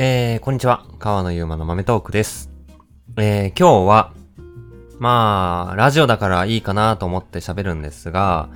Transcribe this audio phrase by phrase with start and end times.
[0.00, 0.86] えー、こんにちは。
[1.00, 2.52] 川野ゆうまの豆トークです。
[3.16, 4.12] えー、今日は、
[5.00, 8.48] まあ、ラジオだからいいかなと思って喋るんですが、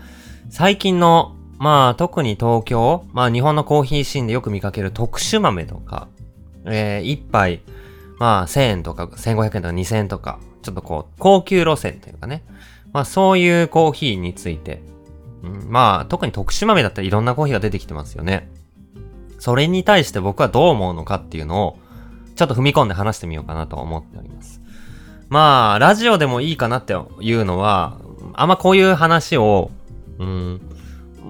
[0.50, 6.06] 最近の、まあ、特に東京、まあ、日本のコーヒーシーンでよく見かける特殊豆とか、
[6.64, 7.62] えー、一杯、
[8.20, 12.44] まあ、1000円とか、1500円とか2000円とか、ちょっとこう、高級路線というかね、
[12.92, 14.80] まあ、そういうコーヒーについて、
[15.42, 18.48] うん、まあ、特に特殊豆だったらいろんなコーヒーが出てきてますよね。
[19.42, 21.78] それに対して僕はどう思うのかっていうのを、
[22.36, 24.60] ちょっと踏み込んで話してみようかなと思っております。
[25.30, 27.98] まあ、ラジオでもいいかなっていうのは、
[28.34, 29.72] あんまこういう話を、
[30.20, 30.60] うん、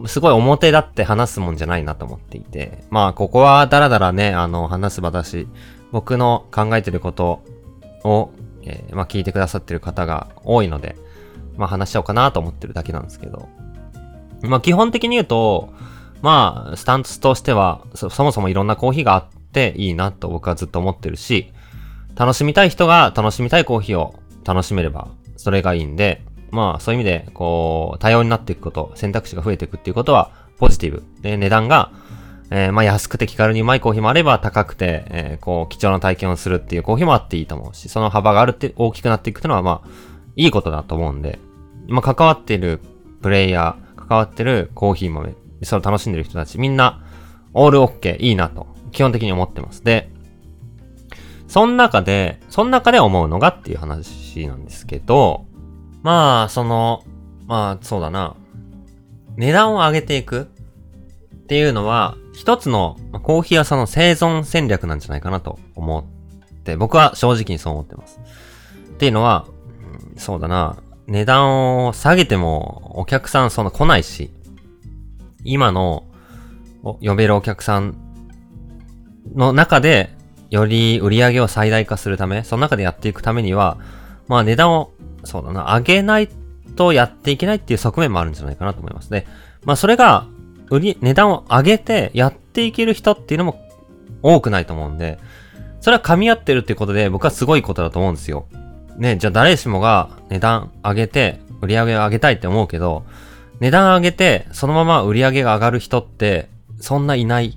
[0.04, 5.48] すごい表立って話すもんじゃないなと思っていて、まあ、ここはだらだらね、あの、話す場だし、
[5.90, 7.42] 僕の考えてること
[8.04, 8.30] を、
[8.64, 10.96] えーまあ、聞いてくださってる方が多いので、
[11.56, 13.48] まあ、話しちゃおうかなと思ってるだけなんですけど、
[14.42, 15.72] まあ、基本的に言うと、
[16.22, 21.52] まあ、スタンスとしてはそ、そもそもいろんなコーヒーがあっていいなと僕はずっと思ってるし、
[22.14, 31.02] 楽しみたい人が楽しみたいコーヒーを楽しめれば、それがいいんで、まあ、そういう意味で、こう、多様になっていくこと、選択肢が増えていくっていうことは、ポジティブ。
[31.22, 31.90] で、値段が、
[32.50, 39.88] えーまあ、安くて気軽にうまいコーヒーもあれば、高くて、えーこう、貴重な体験をするっていうコーヒーもあっていいと思うし、その幅があるって、大きくなっていくっていうのは、まあ、
[40.36, 41.38] いいことだと思うんで、
[41.88, 42.80] まあ、関わってる
[43.22, 45.34] プレイヤー、関わってるコーヒー豆、
[45.64, 47.02] それを楽しんでる人たち、みんな、
[47.54, 49.84] オールオッケー、いいなと、基本的に思ってます。
[49.84, 50.10] で、
[51.48, 55.46] その中で、その中で思うのがっていう話なんですけど、
[56.02, 57.04] まあ、その、
[57.46, 58.36] まあ、そうだな、
[59.36, 60.48] 値段を上げていく
[61.42, 68.20] っていうのは、一つのコーヒー屋さんの生存戦略なんじゃないかなと思って、僕は正直にそう思ってます。
[68.90, 69.46] っていうのは、
[70.14, 74.30] うんそうだな、値段を下げてもお客さんそんな来ないし、
[75.44, 76.04] 今の
[76.82, 77.94] 呼べるお客さん
[79.34, 80.10] の中で、
[80.50, 83.78] より売り上げを最大化するため、その中でやっていくためには、
[84.28, 84.92] まあ値段を、
[85.24, 86.28] そうだな、上げない
[86.76, 89.26] とやっていけないっていう側面もあるんじゃないかなと思いますね。
[89.64, 90.26] まあそれが、
[90.70, 93.60] 売り、値段を上げてやっていける人っていうのも
[94.22, 95.18] 多くないと思うんで、
[95.80, 98.46] それは噛み合ってるっていうことで僕はすごいことだと思うんですよ。
[98.96, 103.04] ね、じゃあ誰しもが値段上げて売り上げを上げたいって思うけど、
[103.62, 106.48] 値段上げてそのまま売り上げが上がる人って
[106.80, 107.56] そんないない。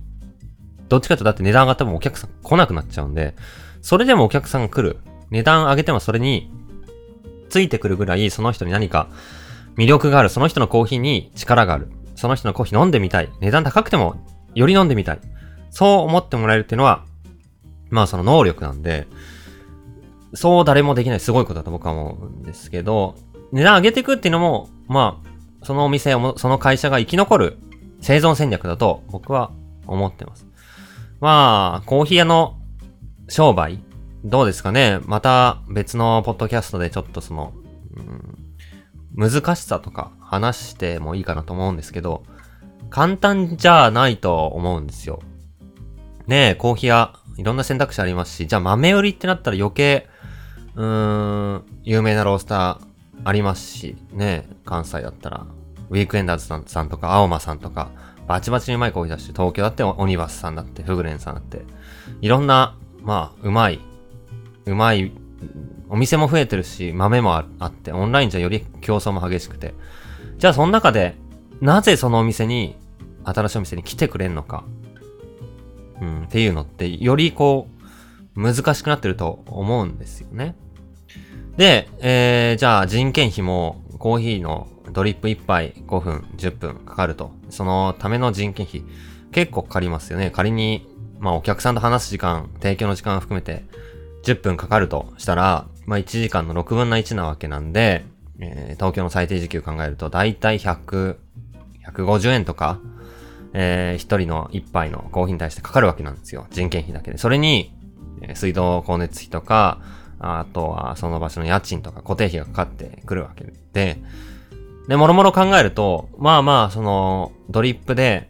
[0.87, 3.33] どっちかというとだって値段上がってもお客さん来なくなっちゃうんで、
[3.81, 4.99] それでもお客さんが来る。
[5.31, 6.51] 値段上げてもそれに
[7.49, 9.07] ついてくるぐらいその人に何か
[9.77, 10.29] 魅力がある。
[10.29, 11.89] その人のコーヒーに力がある。
[12.13, 13.29] その人のコーヒー飲んでみたい。
[13.39, 14.15] 値段高くても
[14.53, 15.19] より飲んでみたい。
[15.71, 17.03] そう思ってもらえるっていうのは、
[17.89, 19.07] まあその能力なんで、
[20.35, 23.15] そう誰もできないすごいことだと僕は思うんですけど、
[23.51, 25.34] 値段上げていくっていうのも、まあ、
[25.65, 27.57] そのお店をも、その会社が生き残る
[27.99, 29.51] 生存戦略だと僕は
[29.87, 30.47] 思ってます。
[31.19, 32.59] まあ、コーヒー屋の
[33.29, 33.79] 商売、
[34.23, 37.53] どうですかねまた別のポッドキャストでちょっとその、
[37.95, 42.23] うん、難しさとか話してもいいかなと思うんですけど、
[42.91, 45.19] 簡単じゃないと思うんですよ。
[46.27, 50.07] ねえ、コーヒー屋、いろんな選択肢ありますし、じゃあ豆売りってなったら余計、
[50.75, 52.84] うーん、有名なロースター
[53.23, 55.47] ありますし、ね、関西だったら、
[55.89, 57.89] ウィークエンダーズさんとか、青間さんとか、
[58.27, 61.61] バチバチにうまいコーヒーだし、東京だってオニバスさんだって、フグレンさんだって、
[62.21, 63.79] いろんな、まあ、うまい、
[64.65, 65.11] うまい、
[65.89, 69.75] お店も増えてるし、豆もああって、オンラインじゃより競争も激しくて。
[70.37, 71.15] じゃあその中で、
[71.61, 72.75] なぜそのお店に、
[73.23, 74.63] 新しいお店に来てくれんのか。
[76.01, 77.69] うん、っていうのって、よりこ
[78.35, 80.55] う、難しくなってると思うんですよね。
[81.57, 87.31] で、えー、じゃあ人件費もコーヒーのドリップ1杯5分、10分かかると。
[87.49, 88.83] そのための人件費
[89.31, 90.31] 結構かかりますよね。
[90.31, 90.87] 仮に、
[91.19, 93.63] まあお客さんと話す時間、提供の時間を含めて
[94.23, 98.05] 10分かかるとしたら、まあ1時間の6分の1なわけなんで、
[98.39, 101.15] えー東京の最低時給考えるとだいたい100、
[101.87, 102.79] 150円とか、
[103.53, 106.47] えー一人の一杯のコーヒーに対してかかるわけなんですよ。
[106.51, 107.17] 人件費だけで。
[107.17, 107.73] それに、
[108.33, 109.79] 水道光熱費とか、
[110.19, 114.01] あとはその場所の家賃とか固定費がかかってくるわけで、
[114.87, 118.29] で、もろもろ考えると、まあまあ、その、ドリップで、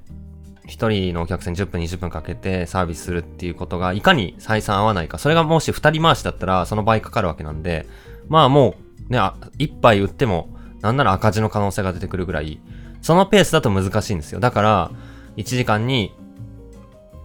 [0.67, 5.17] 一人のお客さんに10分、20分かけてサービスするっていうことが、いかに採算合わないか。
[5.17, 7.85] それがもし二人回しだったら、その倍かかるわけなんで、
[8.29, 8.75] まあも
[9.09, 9.19] う、ね、
[9.59, 10.49] 一杯売っても、
[10.81, 12.59] なんなら赤字の可能性が出てくるぐらい、
[13.01, 14.39] そのペースだと難しいんですよ。
[14.39, 14.91] だから、
[15.37, 16.15] 1時間に、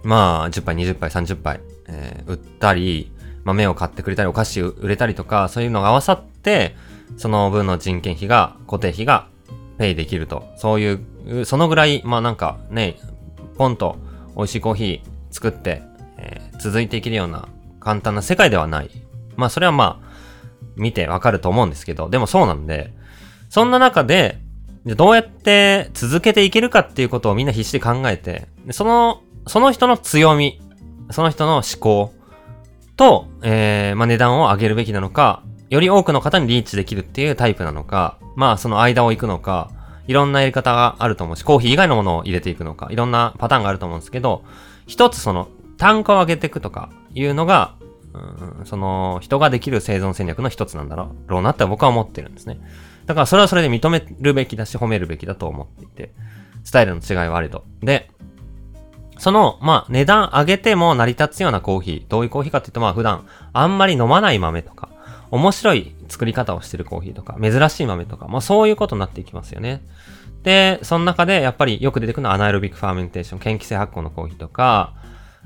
[0.03, 3.11] まあ、10杯、20杯、30杯、えー売ったり、
[3.45, 6.77] 豆を買ってくれたり、お菓子売れたりとか、そういうのが合わさって、
[7.17, 9.29] その分の人件費が、固定費が、
[9.79, 10.45] ペイできると。
[10.57, 12.97] そういう、そのぐらい、まあなんかね、
[13.57, 13.97] ポンと
[14.37, 15.83] 美味しいコーヒー作って、
[16.19, 17.49] えー続いていけるような
[17.81, 18.91] 簡単な世界ではない。
[19.37, 20.11] まあそれはまあ、
[20.77, 22.93] 見てわかると思うんですけど、でもそうなんで、
[23.49, 24.39] そんな中で、
[24.85, 30.61] どうやって続けていけるかっていうことをみんな必死で考えて、その、その人の強み、
[31.11, 32.13] その人の思考
[33.01, 39.71] と、えー、まあ値段を上げるべきなのか、より多くの方にリーチできるっていうタイプなのか、まあその間を行くのか、
[40.07, 44.45] いろんなやり方があると思うし、コーヒー以外のものを入れていくのか、いろんなパターンがあると思うんですけど、
[44.87, 45.49] 一つその
[45.79, 47.75] 単価を上げていくとかいうのが、
[48.13, 52.61] うん、その人ができる生存戦略の一つなんだろうなって僕は思ってるんですね。
[53.07, 56.13] だからそれはそれで認めるべきだし褒めるべきだと思っていて、
[56.65, 57.65] スタイルの違いはあれど。
[57.81, 58.11] で、
[59.21, 62.05] その、まあ、値段上げても成り立つようなコーヒー。
[62.09, 64.89] どういうコーヒーかって言うと、まあ、普段、あんまり飲まない豆とか、
[65.31, 69.83] 面白い作り方をしてるコーヒーとか、珍しい豆とか、まあ、そういうことになっていきますよね。
[70.43, 74.95] で、その中で、やっぱりよく出てくるのは anaerobic fermentation、嫌気性発酵のコーヒーとか、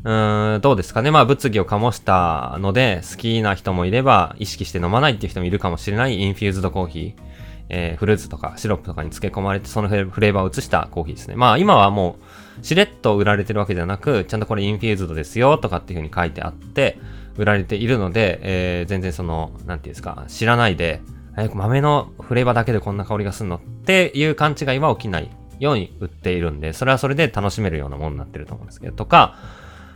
[0.05, 1.11] うーん、どうですかね。
[1.11, 7.44] まあ、物議を醸したので、好きな人もいれば、意識して飲まないっていう人もいるかもしれない infused コーヒー。
[7.69, 11.37] えー、フルーツとかシロップとかに漬け込まれて、そのフレーバーを移したコーヒーですね。
[11.37, 12.17] まあ、今はも
[12.61, 16.99] う、しれっと売られてるわけではなく、ちゃんとこれ infused ですよ、とかっていう風に書いてあって、
[17.37, 21.01] 売られているので、えー、全然その、なんていうんですか、知らないで、
[21.37, 29.37] えー、豆のフレーバーだけでこんな香りがするのっていう勘違いは起きないように売っているんで、それはそれで楽しめるようなものになってると思うんですけど、とか、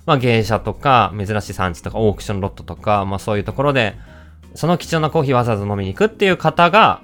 [0.07, 3.97] まあ、芸者とか、珍しい産地とか、オークションロットとか、まあ、そういうところで、
[4.55, 7.03] その貴重なコーヒーわざわざ飲みに行くっていう方が、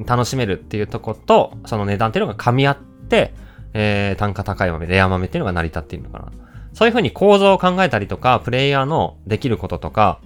[0.00, 3.34] 楽しめるっていうとこと、その値段っていうのが噛み合って、
[3.72, 6.32] えー、単価高い豆、レア豆っていうのが成り立っているのかな。
[6.72, 10.20] そういうふうに構造を考えたりとか、プレイヤーのできることとか、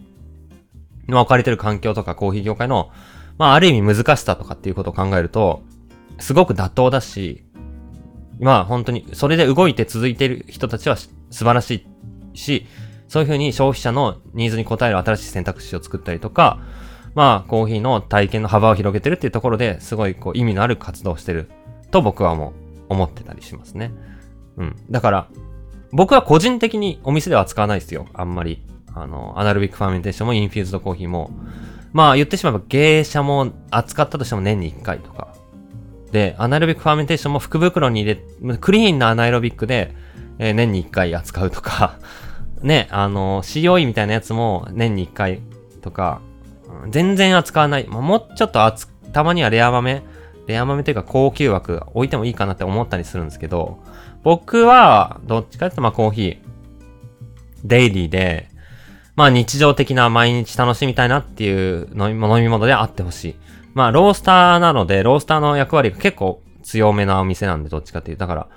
[1.07, 2.91] まあ、置かれてる環境とか、コーヒー業界の、
[3.37, 5.63] まあ、ある意味難しさとかっていうことを考えると、
[6.19, 7.45] すごく妥当だし、
[8.41, 11.87] まあ、本当に、それで動いて続いている人たちは素晴らし
[12.33, 12.67] いし、
[13.09, 16.61] そういうふうに消費者のニーズに応える新しい選択肢を作ったりとか、
[17.15, 21.51] まあ、コーヒーの体験の幅を広げてるっていうところですごいこう意味のある活動をしてる
[21.91, 22.53] と僕はも
[22.89, 23.93] う思ってたりしますね。
[24.57, 24.77] うん。
[24.91, 25.29] だから、
[25.93, 28.07] 僕は個人的にお店では使わないですよ。
[28.13, 28.63] あんまり。
[28.95, 31.31] あの、 anaerobic fermentation も infused コーヒーも。
[31.93, 35.35] まあ言ってしまえばゲイシャも扱ったとしても年に1回とか。
[36.13, 39.95] で、 anaerobic fermentation も福袋に入れ、クリーンな anaerobic で、
[40.39, 41.99] えー、年に1回扱うとか
[42.63, 45.41] ね、あの、COE みたいなやつも年に1回
[45.81, 46.21] とか、
[46.89, 47.87] 全然扱わない。
[47.89, 50.03] ま、もうちょっと扱、たまにはレア豆、
[50.47, 53.79] レア豆というか高級枠置いてもいいかなって思ったりするんですけど、
[54.23, 56.39] 僕は、どっちかっていうとまあコーヒー、
[57.65, 58.49] デイリーで、
[59.17, 63.37] まあ日常的な毎日楽しみたいなっていう飲み物であってほしい。
[63.75, 68.17] まあロースターなので、ロースターの役割が結構強めなお店なんで、どっちかっていう。
[68.17, 68.49] だから、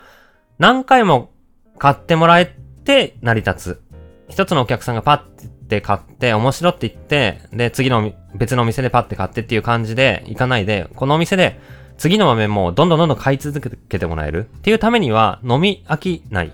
[0.59, 1.31] 何回も
[1.77, 3.81] 買ってもらえて成り立つ。
[4.29, 5.47] 一つのお客さんがパッて
[5.79, 11.59] 買って、面白って言って、で、次の別のお店でパッて買ってっていう感じで行かないで、このお店で
[11.97, 16.51] 次の豆もどんどんどんどん買い続けてもらえるっていうためには飲み飽きない。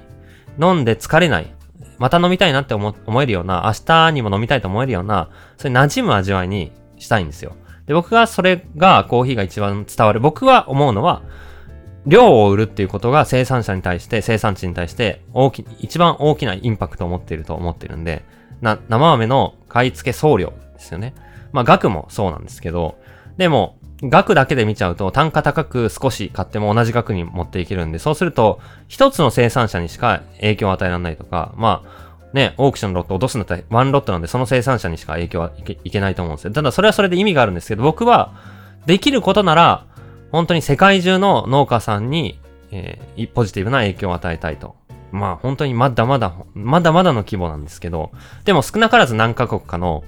[0.62, 1.54] 飲んで疲れない。
[2.00, 2.94] また飲みたいなって思
[3.24, 7.56] えるような、明日にも飲みたいと思えるような、それ馴染む味わいにしたいんですよ。
[7.86, 10.20] で、僕がそれがコーヒーが一番伝わる。
[10.20, 11.22] 僕は思うのは、
[12.06, 18.24] 量を売るっていうことが生産者に対して、生産地に対して大き、一番大きなインパクトを持っていると思ってるんで、
[18.62, 21.14] な、生豆の買い付け送料ですよね。
[21.52, 22.98] まあ額もそうなんですけど、
[23.38, 36.52] でも、額だけで見ちゃうと単価高く少し買っても同じ額に持っていけるんで、そうすると、一つの生産者にしか影響を与えられないとか、まあ、ね、オークションのロットを落とすんだったらワンロットなんで、その生産者にしか影響はいけいけないと思うんですよ。
[36.52, 38.34] ただそれはそれで意味があるんですけど、僕は、
[38.86, 39.86] できることなら、
[40.32, 42.40] 本当に世界中の農家さんに、
[42.72, 44.76] えー、ポジティブな影響を与えたいと。
[45.12, 48.12] まあ本当にまだまだ、まだまだの規模なんですけど、
[48.46, 50.04] でも少なからず何カ国かの、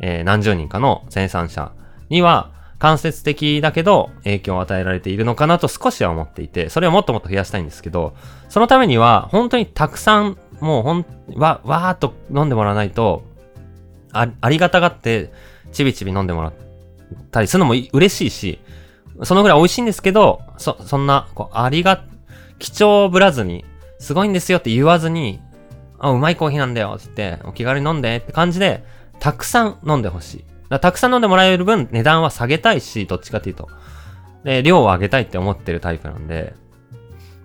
[0.00, 1.72] えー、何十人かの生産者
[2.08, 8.14] には、間接的だけど影響を与えられているのかなと少しは思っていて、それをもっともっと増やしたいんですけど、
[8.48, 13.22] そのためには本当にたくさん、もうほん、わ、わーっと飲んでもらわないと、
[14.12, 15.32] あありがたがって
[15.72, 16.52] ちびちび飲んでもらっ
[17.30, 18.58] たりするのも嬉しいし、
[19.22, 22.04] そのぐらい美味しいんですけど、そ、そんな、こう、ありが、
[22.58, 23.64] 貴重ぶらずに、
[23.98, 25.40] すごいんですよって言わずに、
[25.98, 28.84] あ、うまいコーヒーなんだよって言って、お気軽に飲んでって感じで、
[29.18, 30.44] たくさん飲んでほしい。
[30.80, 33.68] たくさん飲んでもらえる分、値段は下げたいし、どっちかっていうと。
[34.44, 36.54] で、量を上げたいって思ってるタイプなんで、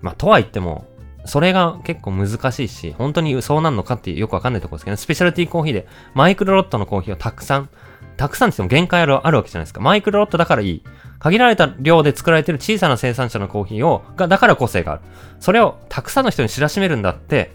[0.02, 0.86] まあ、とは言っても、
[1.26, 7.70] それが結構難しいし、本当にそうなんのかってよくわかんないところですけど、ね、スペシャルティーコーヒーで、マイクロロットのコーヒーをたくさん、
[8.18, 9.80] たくさんって言っても限界あるあるわけじゃないですか。
[9.82, 10.84] マイクロロットだからいい。
[11.20, 15.02] 限られた量で作られてる小さな生産者のコーヒーを、が、だから個性がある。
[15.40, 17.52] それをたくさんの人に知らしめるんだって、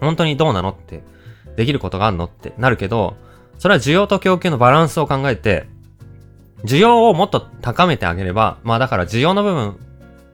[0.00, 1.02] 本当にどうなのって、
[1.56, 3.16] できることがあるのってなるけど、
[3.58, 5.66] それは需要と供給のバランスを考えて、
[6.64, 9.78] 需要をもっと高めてあげれば、まあだから需要の部分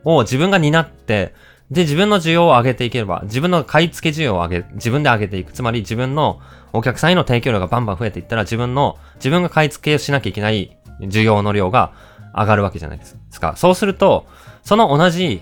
[0.05, 1.35] を自分が担って、
[1.71, 5.53] で、自分の需要を上げていければ、自分の買い付け需要を上げ、自分で上げていく。
[5.53, 6.41] つまり自分の
[6.73, 11.93] お客さんへの提供量がバンバン増えていったら、自分の、自分が買い付けをしなきゃいけない需要の量が
[12.35, 13.55] 上がるわけじゃないですか。
[13.57, 14.27] そうすると、
[14.63, 15.41] その同じ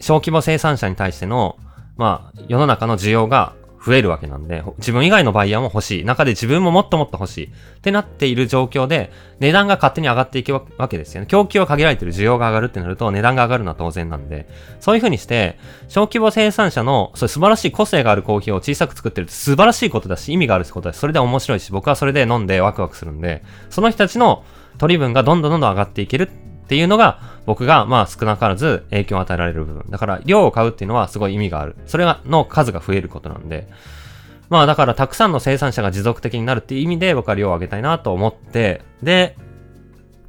[0.00, 1.56] 小規模生産者に対しての、
[1.96, 3.54] まあ、世の中の需要が
[3.84, 6.04] 増えるわけなんで、自分以外のバイヤーも欲しい。
[6.04, 7.46] 中で自分ももっともっと欲しい。
[7.46, 7.50] っ
[7.82, 11.26] てなっている状況で、値段が勝手に上がっていくわけですよね。
[11.26, 14.48] 供給は限られてる需要が上がるってなると、値段が上がるのは当然なんで、
[14.80, 24.44] そういう風にして、小規模生産者の、そういう素晴らしい個性があるコーヒーを小さく作ってるって素晴らしいことだし、意味があるってことだし、それで面白いし、僕はそれで飲んでワクワクするんで、その人たちの
[24.78, 26.30] 取り分がどんどんどんどん上がっていける
[26.64, 29.84] っていうのが、僕がまあ少なからず影響を与えられる部分。
[29.90, 31.76] だから、量を買うっていうのはすごい意味がある。
[31.86, 33.68] それ、の数が増えることなんで、
[34.48, 39.36] まあだからたくさんの生産者が持続的になるっていう意味で僕は量を上げたいなと思って、で、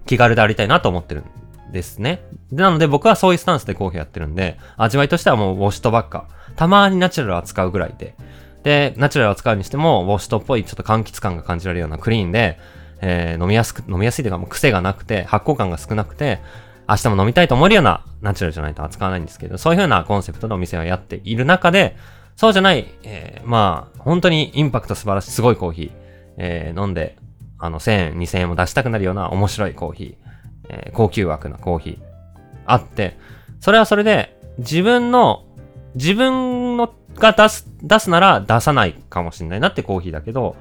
[0.05, 1.23] 気軽でありたいなと思ってる
[1.69, 2.25] んですね。
[2.51, 6.27] なので僕はそういうスタンスでコーヒーやってるんで、味わいとしてはもうウォシュトばっか。
[6.55, 8.15] たまにナチュラルを扱うぐらいで。
[8.63, 12.59] で、ナチュラルを扱うにしても、ウォシュトっぽいちょっと柑橘感が感じられるようなクリーンで、
[13.07, 16.39] えー飲みやすく、飲みやすいというかもう癖がなくて、発酵感が少なくて、
[16.89, 21.95] 明日も飲みたいと思えるようなナチュラルじゃないと扱わないんですけど、そういう風なコンセプトでお店はやっている中で、
[22.35, 25.91] そうじゃない、えーまあ、本当にインパクト素晴らしい、すごいコーヒー、
[26.37, 27.17] えー飲んで、
[27.59, 30.15] あの、1000円、2000円も出したくなるような面白いコーヒー、
[30.69, 31.97] えー高級枠なコーヒー、
[32.65, 33.17] あって、
[33.59, 35.43] それはそれで、自分の、
[35.95, 40.55] 自分のが出す、出すなら出さないかもしれないなってコーヒーだけど、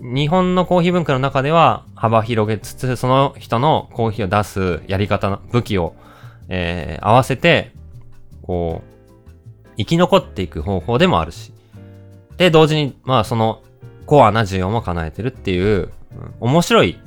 [0.00, 5.94] 日本のコーヒー文化の中では幅広げつつ、その人のコーヒーを出すやり方の武器を、
[6.48, 7.72] えー合わせて、
[8.42, 11.52] こう、生き残っていく方法でもあるし。
[12.36, 13.62] で、同時に、まあその
[14.04, 15.90] コアな需要も叶えてるっていう、うん
[16.40, 16.98] 面白い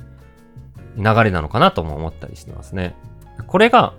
[0.96, 2.94] 流れなのかなとも思ったりしてますね。
[3.46, 3.94] これが、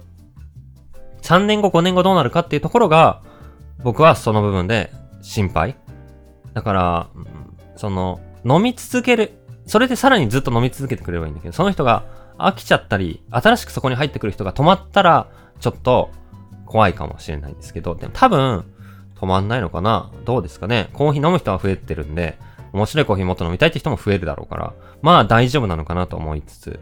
[1.21, 3.21] 3年後、5年後どうなるかっていうところが、
[3.83, 5.75] 僕はその部分で心配。
[6.53, 7.07] だから、
[7.75, 9.33] その、飲み続ける、
[9.65, 12.05] それでさらにずっと飲み続けてくれればいいんだけど、その人が
[12.37, 15.27] 飽きちゃったり、新しくそこに入ってくる人が止まったら、
[15.59, 16.11] ちょっと
[16.65, 18.65] 怖いかもしれないんですけど、でも多分、
[19.15, 20.11] 止まんないのかな？
[20.25, 20.89] どうですかね？
[20.93, 22.39] コーヒー飲む人は増えてるんで、
[22.73, 26.79] 面白いコーヒーもっと飲みたいって人も増えるだろうから、まあ大丈夫なのかなと思いつつ、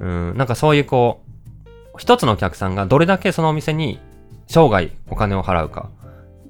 [0.00, 1.22] うん、なんかそういうこ
[1.64, 4.00] う、一つのお客さんがどれだけそのお店に
[4.48, 5.90] 生涯お金を払うか、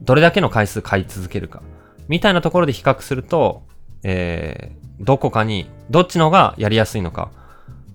[0.00, 1.62] どれだけの回数買い続けるか、
[2.08, 3.62] みたいなところで比較すると、
[4.04, 7.30] えー、どこかに、どっちの方がやりやすいのか、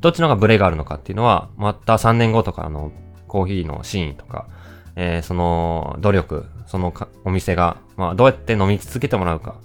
[0.02, 2.92] どっちの方がブレがあるのかっていうのは、また3年後とかの
[3.28, 4.48] コーヒーのシーンとか、
[4.96, 9.56] えーその努力、そのお店が、まあ、どうやって飲み続けてもらうか、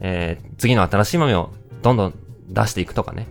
[0.00, 1.50] えー次の新しい豆を
[1.82, 2.14] どんどん
[2.48, 3.26] 出していくとかね。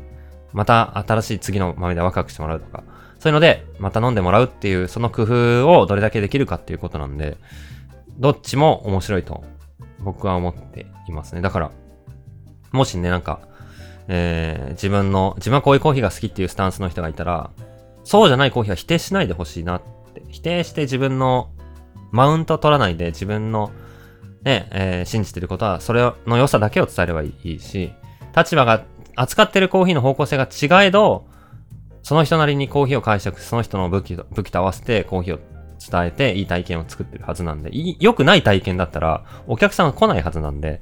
[0.53, 2.83] また新しい次の豆でワクワクしてもらうとか。
[3.19, 7.37] そういうので、また飲んでもらうっていう、その工夫をどれだけできるかっていうことなんで、
[8.17, 9.43] どっちも面白いと
[9.99, 11.41] 僕は思っていますね。
[11.41, 11.71] だから、
[12.71, 13.39] もしね、なんか、
[14.07, 17.51] えー自分の、自分はこういうコーヒーが好きっていうスタンスの人がいたら、
[18.03, 19.81] そうじゃないコーヒーは否定しないでほしいなっ
[20.13, 20.23] て。
[20.29, 21.51] 否定して自分の
[22.11, 23.71] マウント取らないで自分の
[24.43, 27.93] ね、えー信じてることはそれの良さだけを伝えればいいし、
[28.35, 28.83] 立場が
[29.15, 31.27] 扱ってるコーヒーの方向性が違えど、
[32.03, 35.39] その人なりにコーヒーを解釈、その人の武器と武器と合わせてコーヒーを
[35.91, 40.81] 伝えていい体験を作ってるはずなんで、良くない体験だったらお客さんは来ないはずなんで、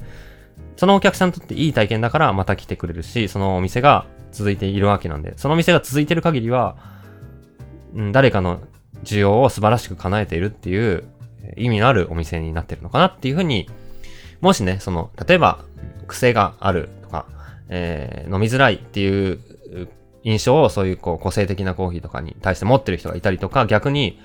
[0.79, 6.77] そのお客さんにとっていい体験だからまた来てくれるし、そのお店が続いているわけなんで、そのお店が続いてる限りは、
[7.93, 8.62] うん誰かの
[9.03, 11.03] 需要を素晴らしく叶えているっていう
[11.57, 13.67] 意味のあるお店になってるのかなっていうふうに、
[14.39, 15.65] もしね、その、例えば、
[16.07, 17.25] 癖があるとか、
[17.67, 19.89] えー飲みづらいっていうう
[20.24, 24.17] 印象をそういうこう個性的なコーヒーとかに対して持ってる人がいたりとか、逆に、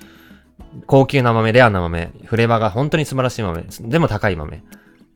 [0.87, 4.63] 高級な豆、レアな豆、フレーバーが本当に素晴らしい豆、でも高い豆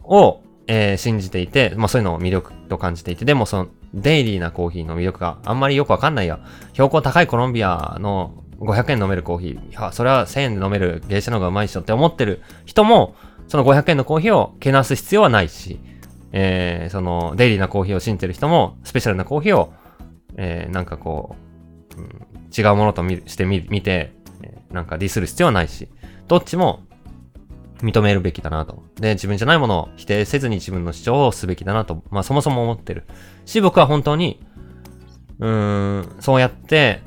[0.03, 6.39] を、えー信じていて、まあそういうのを魅力と感じていて、でもその、デイリーなコーヒーの魅力があんまりよくわかんないや。
[6.73, 13.15] 標高高いコロンビアの500円飲めるコーヒー、いや、それは1000円で飲める芸者の方がうまいっしょって思ってる人も、
[13.47, 15.79] その500円のコーヒーをけなす必要はないし、
[16.31, 19.73] えーその、デイリーなコーヒーを信じてる人も、スペシャルなコーヒーを、
[20.37, 21.35] えーなんかこ
[21.97, 22.25] う、うん
[22.57, 24.13] 違うものと見してみ見て、
[24.71, 25.87] なんかディスる必要はないし、
[26.27, 26.81] どっちも
[27.81, 28.83] 認めるべきだなと。
[28.99, 33.05] で、自分じゃないものを否定せずに自分の主張をすべきだなと、まあそもそも思ってる。
[33.45, 34.39] し、僕は本当に、
[35.39, 37.01] うーん、そうやって、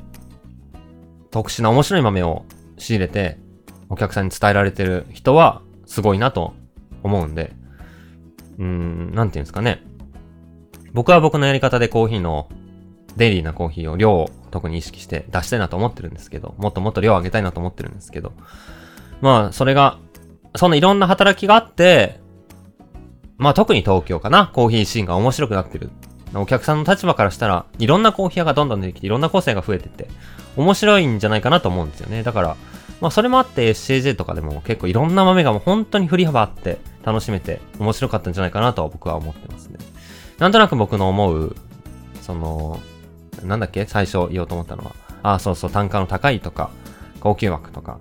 [1.31, 2.45] 特殊な面白い豆を
[2.77, 3.39] 仕入れて、
[3.89, 6.53] お客さんに伝えられてる人は、すごいなと
[7.03, 7.53] 思うんで、
[8.57, 9.83] うーん、なんていうんですかね。
[10.93, 12.49] 僕は僕のやり方でコーヒーの、
[13.15, 18.33] デイリーなコーヒーを量を特に意識して出したいなと思ってるんですけど、もっともっと量を上げたいなと思ってるんですけど、
[19.21, 19.99] まあ、それが、
[20.55, 22.19] そのいろんな働きがあって、
[23.37, 25.89] まあ特に東京かな、コーヒーシーンが面白くなってる。
[26.35, 30.07] お客さんの立場からしたら、いろんなコーヒー屋がどんどん出てきて、いろんな個性が増えてて、
[30.55, 32.23] 面白いんじゃないかなと思うんですよね。
[32.23, 32.55] だから、
[33.01, 39.79] まあそれもあって SCJ とかでも結構いろんな豆がもう本当に振り幅あって楽しめて面白かったんじゃないかなと僕は思ってますね。
[40.37, 41.55] なんとなく僕の思う、
[42.21, 42.79] その、
[43.43, 43.85] なんだっけ？
[43.85, 46.69] 最初言おうと思ったのは、あ、そうそう、単価の高いとか、
[47.19, 47.99] 高級枠とか、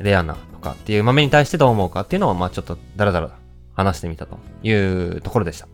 [0.00, 3.30] レアなとかっていう豆に対してどう思うかっていうのを、まあちょっとダラダラ
[3.74, 5.68] 話してみたというところでした。